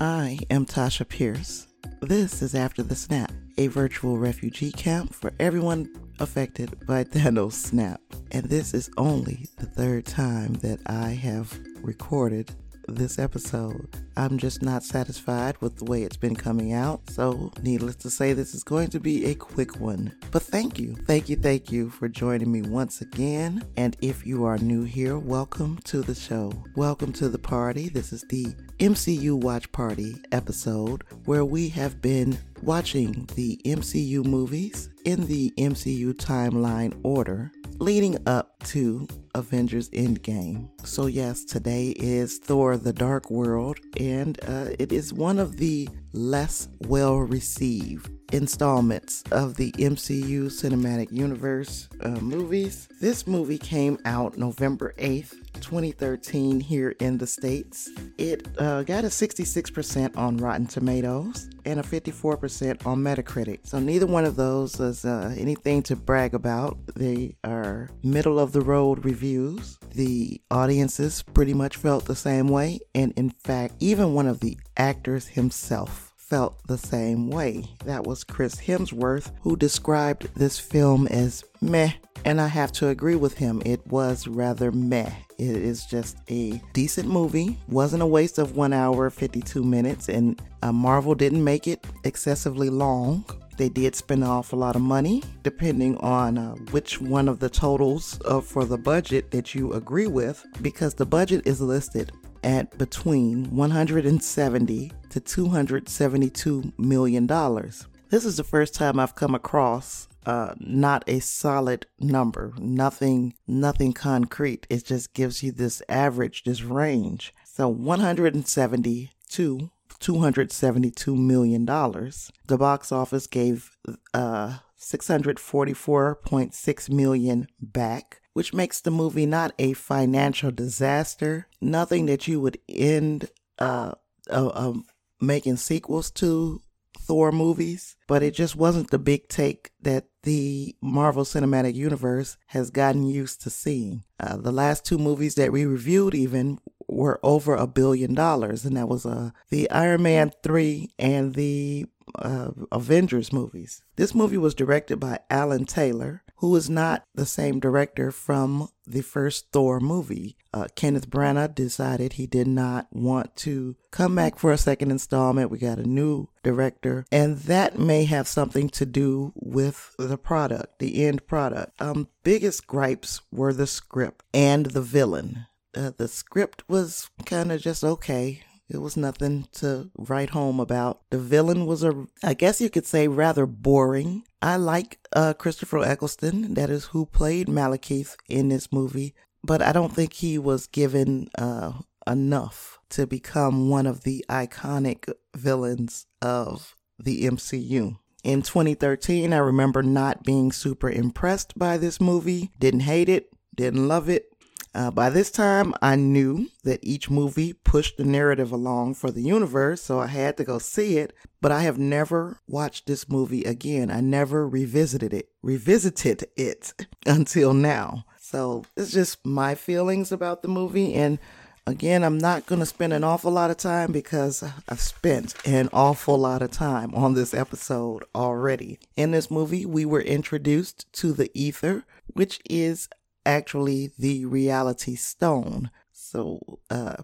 [0.00, 1.68] I am Tasha Pierce.
[2.02, 5.88] This is After the Snap, a virtual refugee camp for everyone
[6.20, 8.02] affected by Thanos' snap.
[8.30, 12.50] And this is only the third time that I have recorded
[12.86, 14.05] this episode.
[14.18, 18.32] I'm just not satisfied with the way it's been coming out, so needless to say,
[18.32, 20.16] this is going to be a quick one.
[20.30, 23.62] But thank you, thank you, thank you for joining me once again.
[23.76, 26.50] And if you are new here, welcome to the show.
[26.76, 27.90] Welcome to the party.
[27.90, 28.46] This is the
[28.78, 36.14] MCU Watch Party episode where we have been watching the MCU movies in the MCU
[36.14, 40.68] timeline order leading up to Avengers Endgame.
[40.86, 45.88] So, yes, today is Thor the Dark World, and uh, it is one of the
[46.12, 52.88] less well received installments of the MCU Cinematic Universe uh, movies.
[53.00, 57.90] This movie came out November 8th, 2013, here in the States.
[58.18, 63.60] It uh, got a 66% on Rotten Tomatoes and a 54% on Metacritic.
[63.64, 66.78] So neither one of those is uh, anything to brag about.
[66.94, 69.78] They are middle of the road reviews.
[69.94, 74.58] The audiences pretty much felt the same way, and in fact, even one of the
[74.76, 77.64] actors himself felt the same way.
[77.84, 81.92] That was Chris Hemsworth, who described this film as meh,
[82.24, 83.62] and I have to agree with him.
[83.64, 85.10] It was rather meh.
[85.38, 90.40] It is just a decent movie, wasn't a waste of one hour, 52 minutes, and
[90.62, 93.24] uh, Marvel didn't make it excessively long.
[93.56, 97.48] They did spend an awful lot of money, depending on uh, which one of the
[97.48, 102.76] totals uh, for the budget that you agree with, because the budget is listed at
[102.78, 107.86] between 170 to 272 million dollars.
[108.10, 113.94] This is the first time I've come across uh, not a solid number, nothing, nothing
[113.94, 114.66] concrete.
[114.68, 117.34] It just gives you this average, this range.
[117.44, 122.30] So 170 to 272 million dollars.
[122.46, 123.74] The box office gave
[124.12, 132.38] uh 644.6 million back which makes the movie not a financial disaster, nothing that you
[132.38, 133.92] would end uh,
[134.30, 134.74] uh, uh,
[135.20, 136.60] making sequels to
[136.98, 142.70] Thor movies, but it just wasn't the big take that the Marvel Cinematic Universe has
[142.70, 144.02] gotten used to seeing.
[144.18, 148.76] Uh, the last two movies that we reviewed even were over a billion dollars, and
[148.76, 153.82] that was uh, the Iron Man 3 and the uh, Avengers movies.
[153.96, 159.02] This movie was directed by Alan Taylor, who is not the same director from the
[159.02, 160.36] first Thor movie.
[160.52, 165.50] Uh, Kenneth Branagh decided he did not want to come back for a second installment.
[165.50, 170.78] We got a new director, and that may have something to do with the product,
[170.78, 171.80] the end product.
[171.80, 175.46] Um, biggest gripes were the script and the villain.
[175.76, 178.42] Uh, the script was kind of just okay.
[178.68, 181.02] It was nothing to write home about.
[181.10, 184.24] The villain was a, I guess you could say, rather boring.
[184.42, 189.72] I like uh, Christopher Eccleston, that is who played Malekith in this movie, but I
[189.72, 191.72] don't think he was given uh,
[192.06, 197.98] enough to become one of the iconic villains of the MCU.
[198.24, 202.50] In 2013, I remember not being super impressed by this movie.
[202.58, 204.32] Didn't hate it, didn't love it,
[204.76, 209.22] uh, by this time, I knew that each movie pushed the narrative along for the
[209.22, 211.14] universe, so I had to go see it.
[211.40, 213.90] But I have never watched this movie again.
[213.90, 216.74] I never revisited it, revisited it
[217.06, 218.04] until now.
[218.20, 220.92] So it's just my feelings about the movie.
[220.92, 221.18] And
[221.66, 225.70] again, I'm not going to spend an awful lot of time because I've spent an
[225.72, 228.78] awful lot of time on this episode already.
[228.94, 232.90] In this movie, we were introduced to the ether, which is
[233.26, 235.70] actually the reality stone.
[235.92, 236.96] So uh,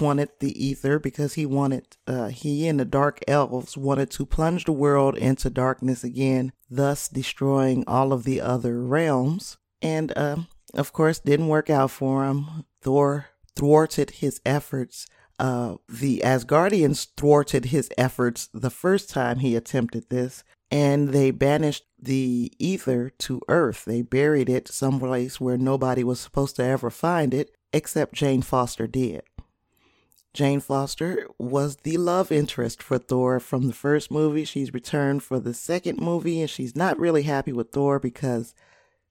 [0.00, 4.64] wanted the ether because he wanted uh, he and the dark elves wanted to plunge
[4.64, 9.56] the world into darkness again, thus destroying all of the other realms.
[9.82, 10.36] And uh,
[10.74, 12.64] of course, didn't work out for him.
[12.80, 13.26] Thor
[13.56, 15.06] thwarted his efforts.
[15.38, 21.84] Uh, the Asgardians thwarted his efforts the first time he attempted this, and they banished
[21.98, 23.84] the ether to Earth.
[23.84, 28.86] They buried it someplace where nobody was supposed to ever find it, except Jane Foster
[28.86, 29.22] did.
[30.34, 34.44] Jane Foster was the love interest for Thor from the first movie.
[34.44, 38.54] She's returned for the second movie, and she's not really happy with Thor because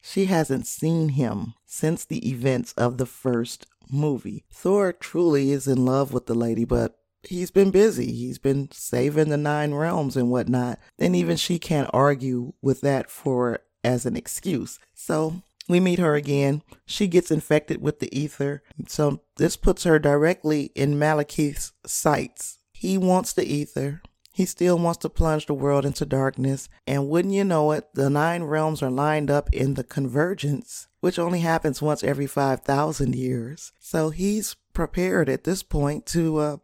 [0.01, 4.43] she hasn't seen him since the events of the first movie.
[4.51, 8.11] Thor truly is in love with the lady, but he's been busy.
[8.11, 10.79] He's been saving the nine realms and whatnot.
[10.99, 14.79] And even she can't argue with that for as an excuse.
[14.93, 16.61] So we meet her again.
[16.85, 18.63] She gets infected with the ether.
[18.87, 22.59] So this puts her directly in Malekith's sights.
[22.73, 24.01] He wants the ether.
[24.33, 26.67] He still wants to plunge the world into darkness.
[26.85, 31.17] And wouldn't you know it, the nine realms are lined up in the convergence, which
[31.17, 33.71] only happens once every 5,000 years.
[33.79, 36.57] So he's prepared at this point to uh,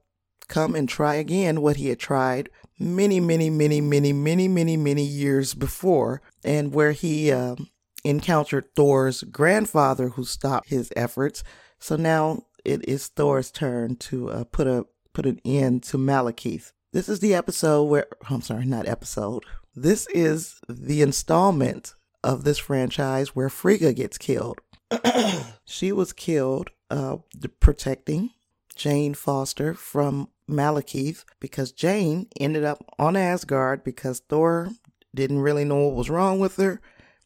[0.48, 2.50] come and try again what he had tried
[2.82, 7.56] many, many, many, many, many, many, many years before, and where he uh,
[8.04, 11.44] encountered Thor's grandfather who stopped his efforts.
[11.80, 16.72] So now it is Thor's turn to uh, put a put an end to Malekith.
[16.94, 19.44] This is the episode where, I'm sorry, not episode.
[19.76, 24.60] This is the installment of this franchise where Frigga gets killed.
[25.66, 27.18] she was killed uh,
[27.60, 28.32] protecting
[28.76, 34.70] Jane Foster from Malekith because Jane ended up on Asgard because Thor
[35.14, 36.82] didn't really know what was wrong with her.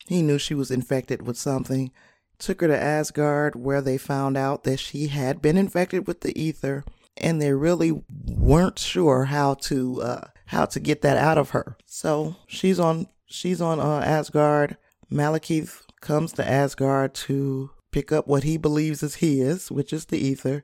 [0.07, 1.91] He knew she was infected with something.
[2.37, 6.39] Took her to Asgard where they found out that she had been infected with the
[6.39, 6.83] ether
[7.17, 11.77] and they really weren't sure how to uh, how to get that out of her.
[11.85, 14.77] So she's on she's on uh, Asgard.
[15.11, 20.17] Malekith comes to Asgard to pick up what he believes is his, which is the
[20.17, 20.63] ether,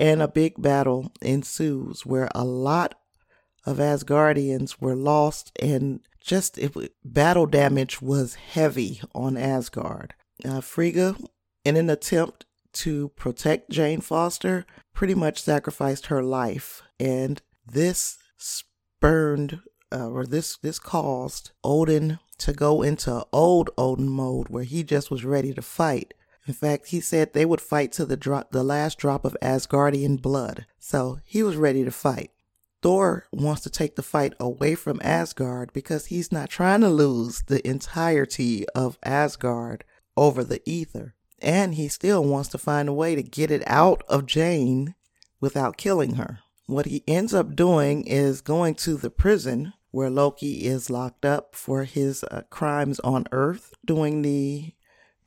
[0.00, 2.98] and a big battle ensues where a lot
[3.66, 6.74] of Asgardians were lost and just it,
[7.04, 10.14] battle damage was heavy on Asgard.
[10.42, 11.16] Uh, Frigga,
[11.66, 14.64] in an attempt to protect Jane Foster,
[14.94, 16.82] pretty much sacrificed her life.
[16.98, 19.60] And this spurned,
[19.92, 25.10] uh, or this, this caused Odin to go into old Odin mode where he just
[25.10, 26.14] was ready to fight.
[26.50, 28.16] In fact, he said they would fight to the
[28.50, 30.66] the last drop of Asgardian blood.
[30.80, 32.32] So he was ready to fight.
[32.82, 37.42] Thor wants to take the fight away from Asgard because he's not trying to lose
[37.42, 39.84] the entirety of Asgard
[40.16, 41.14] over the ether.
[41.38, 44.96] And he still wants to find a way to get it out of Jane
[45.40, 46.40] without killing her.
[46.66, 51.54] What he ends up doing is going to the prison where Loki is locked up
[51.54, 54.74] for his uh, crimes on Earth doing the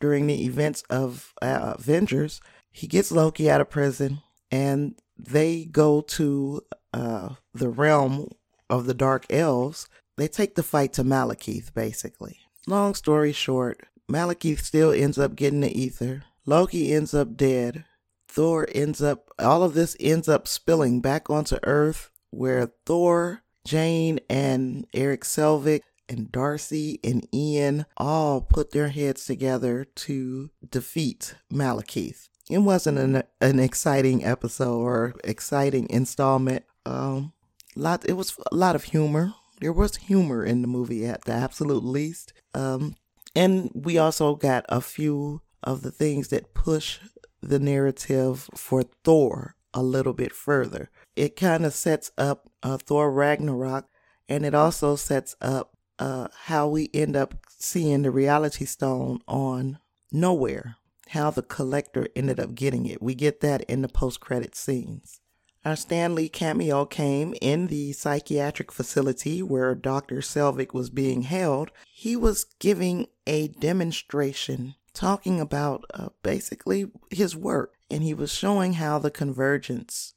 [0.04, 2.42] during the events of uh, Avengers.
[2.70, 4.22] He gets Loki out of prison,
[4.52, 6.62] and they go to
[6.94, 8.28] uh, the realm
[8.70, 9.88] of the Dark Elves.
[10.18, 12.40] They take the fight to Malekith, basically.
[12.68, 16.24] Long story short, Malekith still ends up getting the ether.
[16.46, 17.86] Loki ends up dead.
[18.28, 24.20] Thor ends up, all of this ends up spilling back onto Earth, where Thor, Jane,
[24.30, 25.80] and Erik Selvig
[26.10, 32.28] and Darcy and Ian all put their heads together to defeat Malekith.
[32.50, 36.66] It wasn't an, an exciting episode or exciting installment.
[36.86, 37.34] Um,
[37.76, 39.34] lot it was a lot of humor.
[39.62, 42.34] There was humor in the movie at the absolute least.
[42.54, 42.96] Um,
[43.36, 47.00] and we also got a few of the things that push
[47.42, 50.90] the narrative for Thor a little bit further.
[51.16, 53.88] It kind of sets up uh, Thor Ragnarok,
[54.30, 55.73] and it also sets up
[56.04, 59.80] uh, how we end up seeing the reality stone on
[60.14, 60.76] Knowhere,
[61.08, 63.02] how the collector ended up getting it.
[63.02, 65.22] We get that in the post credit scenes.
[65.64, 70.18] Our Stan Lee cameo came in the psychiatric facility where Dr.
[70.18, 71.72] Selvig was being held.
[71.94, 78.74] He was giving a demonstration talking about uh, basically his work, and he was showing
[78.74, 80.14] how the convergence,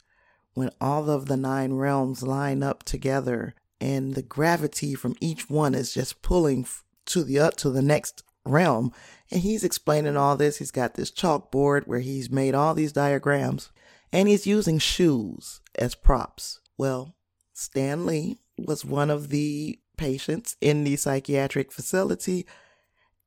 [0.55, 5.75] when all of the nine realms line up together, and the gravity from each one
[5.75, 6.67] is just pulling
[7.07, 8.93] to the up to the next realm.
[9.31, 10.59] And he's explaining all this.
[10.59, 13.71] He's got this chalkboard where he's made all these diagrams
[14.13, 16.61] and he's using shoes as props.
[16.79, 17.15] Well,
[17.53, 22.47] Stan Lee was one of the patients in the psychiatric facility,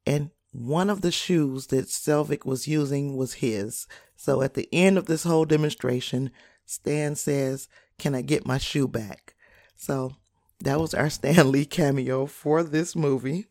[0.06, 3.88] and one of the shoes that Selvig was using was his.
[4.16, 6.32] So at the end of this whole demonstration,
[6.66, 9.36] Stan says, Can I get my shoe back?
[9.76, 10.16] So
[10.62, 13.48] that was our Stan Lee cameo for this movie.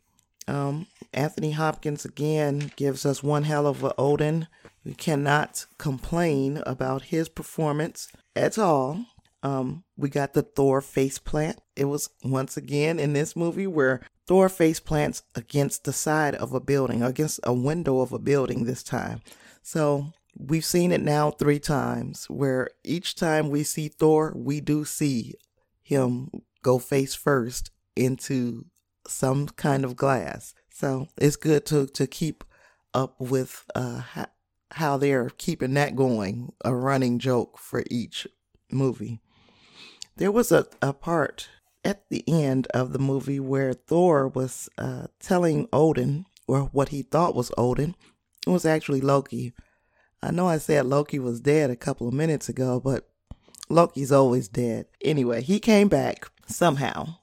[0.47, 4.47] Um, Anthony Hopkins again gives us one hell of a Odin.
[4.83, 9.05] We cannot complain about his performance at all.
[9.41, 11.59] Um, we got the Thor face plant.
[11.75, 16.53] It was once again in this movie where Thor face plants against the side of
[16.53, 19.21] a building, against a window of a building this time.
[19.61, 24.83] So we've seen it now three times where each time we see Thor, we do
[24.83, 25.35] see
[25.81, 26.29] him
[26.63, 28.65] go face first into
[29.07, 30.53] some kind of glass.
[30.69, 32.43] So it's good to, to keep
[32.93, 34.01] up with uh,
[34.71, 38.27] how they're keeping that going, a running joke for each
[38.71, 39.19] movie.
[40.17, 41.49] There was a, a part
[41.83, 47.01] at the end of the movie where Thor was uh, telling Odin, or what he
[47.01, 47.95] thought was Odin,
[48.45, 49.53] it was actually Loki.
[50.21, 53.09] I know I said Loki was dead a couple of minutes ago, but
[53.69, 54.87] Loki's always dead.
[55.01, 57.15] Anyway, he came back somehow.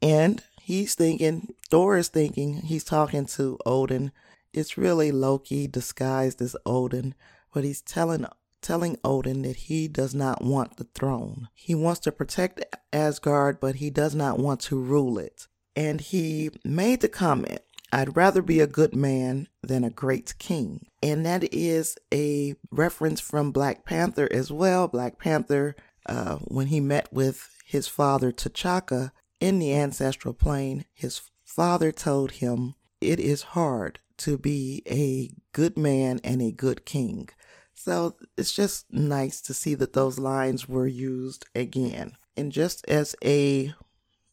[0.00, 4.12] And he's thinking, Thor is thinking, he's talking to Odin.
[4.52, 7.14] It's really Loki disguised as Odin,
[7.52, 8.26] but he's telling
[8.60, 11.48] telling Odin that he does not want the throne.
[11.52, 15.48] He wants to protect Asgard, but he does not want to rule it.
[15.74, 17.60] And he made the comment,
[17.92, 20.86] I'd rather be a good man than a great king.
[21.02, 24.88] And that is a reference from Black Panther as well.
[24.88, 25.74] Black Panther,
[26.06, 32.32] uh, when he met with his father T'Chaka in the ancestral plane, his father told
[32.32, 37.30] him, It is hard to be a good man and a good king.
[37.74, 42.12] So it's just nice to see that those lines were used again.
[42.36, 43.72] And just as a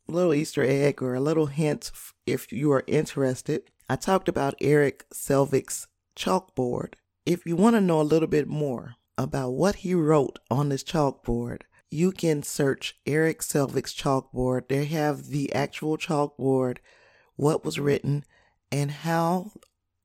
[0.06, 1.94] little Easter egg or a little hint,
[2.26, 6.96] if you are interested, I talked about Erik Selvig's chalkboard.
[7.26, 10.84] If you want to know a little bit more about what he wrote on this
[10.84, 14.68] chalkboard, you can search Erik Selvig's chalkboard.
[14.68, 16.78] They have the actual chalkboard,
[17.36, 18.26] what was written,
[18.72, 19.52] and how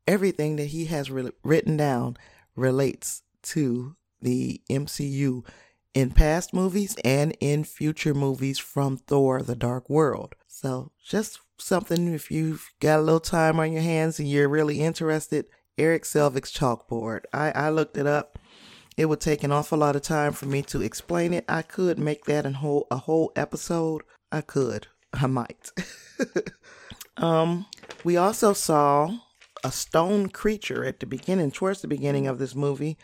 [0.07, 2.17] everything that he has re- written down
[2.57, 5.45] relates to the MCU
[5.93, 10.35] in past movies and in future movies from Thor the Dark World.
[10.49, 14.81] So, just something if you've got a little time on your hands and you're really
[14.81, 17.25] interested, Erik Selvig's chalkboard.
[17.33, 18.39] I, I looked it up.
[18.97, 21.45] It would take an awful lot of time for me to explain it.
[21.49, 24.03] I could make that a whole a whole episode.
[24.31, 24.87] I could.
[25.13, 25.71] I might.
[27.17, 27.67] um,
[28.05, 29.19] we also saw
[29.65, 32.99] a stone creature at the beginning, towards the beginning of this movie.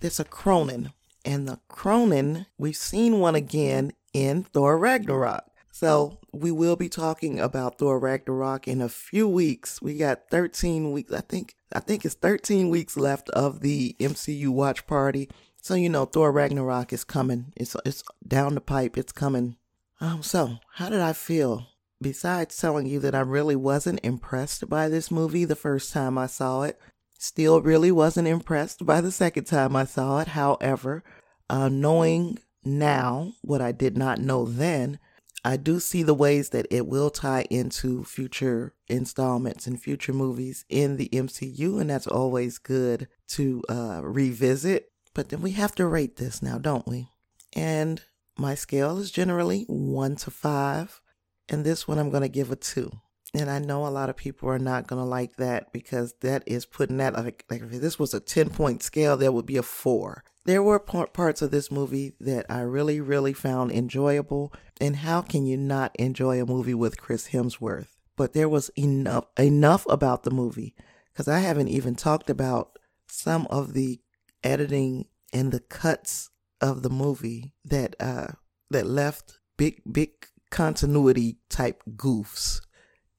[0.00, 0.92] It's a Kronan.
[1.24, 5.44] And the Kronan, we've seen one again in Thor Ragnarok.
[5.72, 9.82] So we will be talking about Thor Ragnarok in a few weeks.
[9.82, 11.12] We got 13 weeks.
[11.12, 15.28] I think I think it's 13 weeks left of the MCU watch party.
[15.60, 17.52] So you know Thor Ragnarok is coming.
[17.56, 18.96] It's it's down the pipe.
[18.96, 19.56] It's coming.
[20.00, 21.66] Um so, how did I feel?
[22.00, 26.26] Besides telling you that I really wasn't impressed by this movie the first time I
[26.26, 26.78] saw it,
[27.22, 30.26] Still really wasn't impressed by the second time I saw it.
[30.26, 31.04] However,
[31.48, 34.98] uh, knowing now what I did not know then,
[35.44, 40.64] I do see the ways that it will tie into future installments and future movies
[40.68, 44.92] in the MCU, and that's always good to uh, revisit.
[45.14, 47.08] But then we have to rate this now, don't we?
[47.54, 48.02] And
[48.38, 51.00] my scale is generally one to five,
[51.48, 53.00] and this one I'm going to give a two.
[53.34, 56.44] And I know a lot of people are not going to like that because that
[56.46, 59.56] is putting that like, like if this was a 10 point scale, there would be
[59.56, 60.22] a four.
[60.44, 64.52] There were parts of this movie that I really, really found enjoyable.
[64.80, 67.88] And how can you not enjoy a movie with Chris Hemsworth?
[68.16, 70.74] But there was enough, enough about the movie
[71.12, 74.00] because I haven't even talked about some of the
[74.42, 76.30] editing and the cuts
[76.60, 78.28] of the movie that, uh,
[78.70, 80.10] that left big, big
[80.50, 82.60] continuity type goofs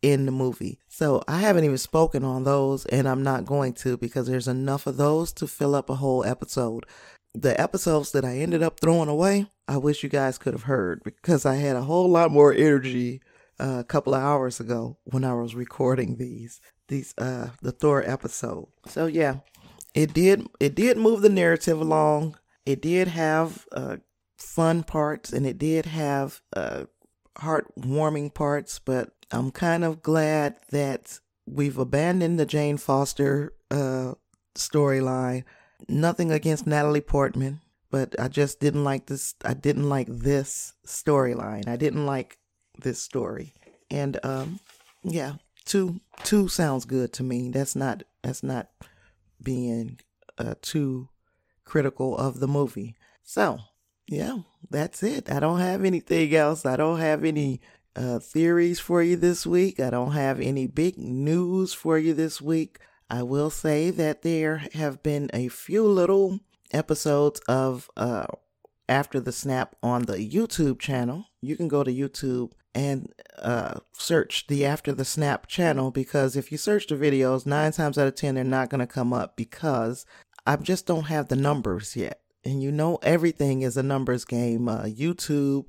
[0.04, 0.80] in the movie.
[0.90, 4.86] So I haven't even spoken on those and I'm not going to because there's enough
[4.86, 6.86] of those to fill up a whole episode.
[7.34, 11.04] The episodes that I ended up throwing away, I wish you guys could have heard
[11.04, 13.22] because I had a whole lot more energy
[13.60, 18.04] uh, a couple of hours ago when I was recording these these uh the Thor
[18.06, 18.68] episode.
[18.88, 19.38] So yeah,
[19.96, 22.38] it did it did move the narrative along.
[22.66, 23.98] It did have uh
[24.38, 26.86] fun parts and it did have uh
[27.38, 34.14] heartwarming parts, but I'm kind of glad that we've abandoned the Jane Foster uh,
[34.56, 35.44] storyline.
[35.88, 37.62] Nothing against Natalie Portman,
[37.92, 39.36] but I just didn't like this.
[39.44, 41.68] I didn't like this storyline.
[41.68, 42.38] I didn't like
[42.80, 43.54] this story,
[43.90, 44.60] and um,
[45.04, 45.34] yeah,
[45.66, 47.50] two two sounds good to me.
[47.50, 48.70] That's not that's not
[49.42, 50.00] being
[50.38, 51.10] uh, too
[51.66, 52.96] critical of the movie.
[53.24, 53.60] So
[54.08, 55.32] yeah, that's it.
[55.32, 56.66] I don't have anything else.
[56.66, 57.62] I don't have any
[57.96, 59.80] uh, theories for you this week.
[59.80, 62.80] I don't have any big news for you this week.
[63.14, 66.40] I will say that there have been a few little
[66.72, 68.26] episodes of uh,
[68.90, 71.26] After the Snap on the YouTube channel.
[71.40, 76.52] You can go to YouTube and uh, search the After the Snap channel because if
[76.52, 79.38] you search the videos, nine times out of ten, they're not going to come up
[79.38, 80.08] because
[80.48, 82.20] I just don't have the numbers yet.
[82.44, 84.68] And you know, everything is a numbers game.
[84.68, 85.66] Uh, YouTube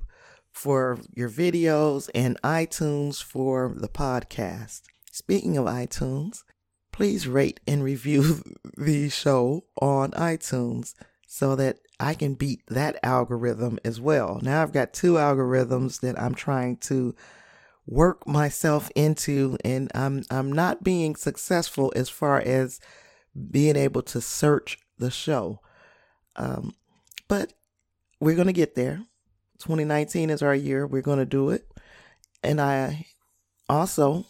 [0.51, 4.81] for your videos and iTunes for the podcast.
[5.11, 6.41] Speaking of iTunes,
[6.95, 8.41] please rate and review
[8.77, 10.93] the show on iTunes
[11.27, 14.39] so that I can beat that algorithm as well.
[14.41, 17.13] Now I've got two algorithms that I'm trying to
[17.85, 22.79] work myself into and I'm I'm not being successful as far as
[23.51, 25.59] being able to search the show.
[26.37, 26.75] Um,
[27.27, 27.51] but
[28.21, 29.03] we're going to get there.
[29.59, 30.87] 2019 is our year.
[30.87, 31.67] We're going to do it.
[32.41, 33.07] And I
[33.67, 34.25] also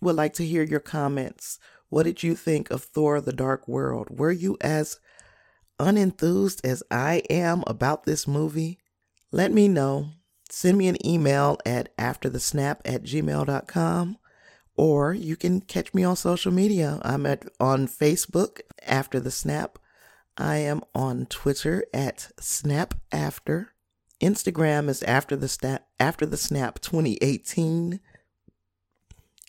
[0.00, 1.58] would like to hear your comments.
[1.90, 4.18] What did you think of Thor the Dark World?
[4.18, 4.98] Were you as
[5.78, 8.78] unenthused as I am about this movie?
[9.32, 10.10] Let me know.
[10.48, 14.16] Send me an email at afterthesnap at gmail.com
[14.76, 17.00] or you can catch me on social media.
[17.02, 19.78] I'm at on Facebook after the snap.
[20.38, 23.74] I am on Twitter at snap after.
[24.22, 28.00] Instagram is after the snap after the snap 2018.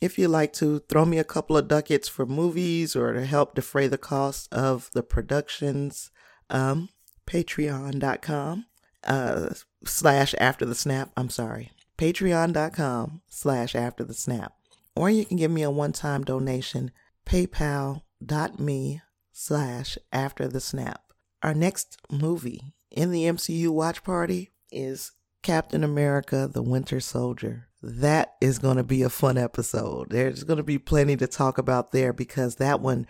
[0.02, 3.54] If you'd like to throw me a couple of ducats for movies or to help
[3.54, 6.10] defray the cost of the productions,
[6.50, 6.90] um,
[7.28, 8.66] patreon.com
[9.04, 9.50] uh,
[9.86, 11.12] slash after the snap.
[11.16, 11.72] I'm sorry.
[12.00, 14.54] Patreon.com slash after the snap.
[14.96, 16.90] Or you can give me a one time donation,
[17.28, 21.02] paypal.me slash after the snap.
[21.44, 25.12] Our next movie in the MCU watch party is
[25.44, 27.68] Captain America the Winter Soldier.
[27.84, 30.12] That is going to be a fun episode.
[30.12, 33.08] There's going to be plenty to talk about there because that one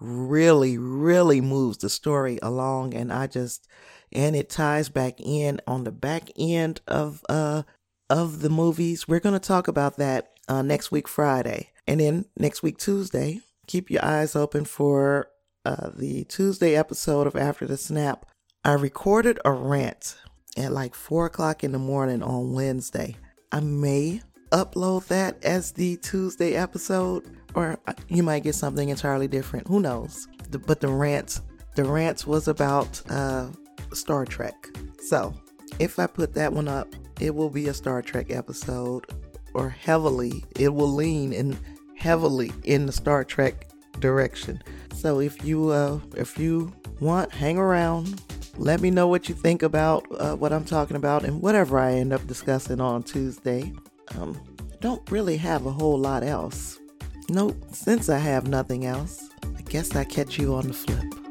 [0.00, 2.94] really, really moves the story along.
[2.94, 3.68] And I just,
[4.12, 7.64] and it ties back in on the back end of, uh,
[8.08, 9.06] of the movies.
[9.06, 11.70] We're going to talk about that uh, next week, Friday.
[11.86, 15.28] And then next week, Tuesday, keep your eyes open for
[15.66, 18.26] uh, the Tuesday episode of After the Snap.
[18.64, 20.16] I recorded a rant
[20.56, 23.16] at like four o'clock in the morning on Wednesday.
[23.54, 24.20] I may
[24.50, 27.22] upload that as the Tuesday episode,
[27.54, 29.68] or you might get something entirely different.
[29.68, 30.26] Who knows?
[30.66, 31.38] But the rant,
[31.76, 33.50] the rant was about uh,
[33.92, 34.56] Star Trek.
[35.04, 35.32] So
[35.78, 39.06] if I put that one up, it will be a Star Trek episode,
[39.54, 41.56] or heavily, it will lean in
[41.96, 43.68] heavily in the Star Trek
[44.00, 44.60] direction.
[44.94, 48.20] So if you uh, if you want, hang around
[48.56, 51.94] let me know what you think about uh, what I'm talking about and whatever I
[51.94, 53.72] end up discussing on Tuesday.
[54.16, 54.40] Um,
[54.80, 56.78] don't really have a whole lot else.
[57.28, 61.23] Nope, since I have nothing else, I guess I catch you on the flip.